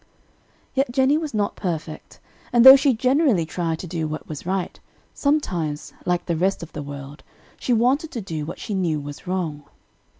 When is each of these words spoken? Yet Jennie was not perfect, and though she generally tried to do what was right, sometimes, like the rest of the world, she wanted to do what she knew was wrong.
Yet 0.73 0.91
Jennie 0.91 1.19
was 1.19 1.31
not 1.35 1.55
perfect, 1.55 2.19
and 2.51 2.65
though 2.65 2.75
she 2.75 2.95
generally 2.95 3.45
tried 3.45 3.77
to 3.77 3.87
do 3.87 4.07
what 4.07 4.27
was 4.27 4.47
right, 4.47 4.79
sometimes, 5.13 5.93
like 6.07 6.25
the 6.25 6.35
rest 6.35 6.63
of 6.63 6.73
the 6.73 6.81
world, 6.81 7.21
she 7.59 7.71
wanted 7.71 8.09
to 8.13 8.21
do 8.21 8.43
what 8.43 8.57
she 8.57 8.73
knew 8.73 8.99
was 8.99 9.27
wrong. 9.27 9.63